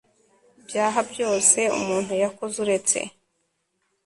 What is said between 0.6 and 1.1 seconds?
byaha